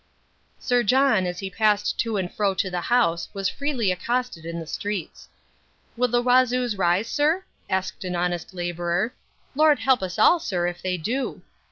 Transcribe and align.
Sir 0.57 0.81
John 0.81 1.27
as 1.27 1.37
he 1.37 1.51
passed 1.51 1.99
to 1.99 2.17
and 2.17 2.33
fro 2.33 2.55
to 2.55 2.71
the 2.71 2.81
House 2.81 3.29
was 3.35 3.47
freely 3.49 3.91
accosted 3.91 4.45
in 4.47 4.59
the 4.59 4.65
streets. 4.65 5.29
"Will 5.95 6.07
the 6.07 6.23
Wazoos 6.23 6.75
rise, 6.75 7.07
sir?" 7.07 7.43
asked 7.69 8.03
an 8.03 8.15
honest 8.15 8.51
labourer. 8.51 9.13
"Lord 9.53 9.77
help 9.77 10.01
us 10.01 10.17
all, 10.17 10.39
sir, 10.39 10.65
if 10.65 10.81
they 10.81 10.97
do." 10.97 11.43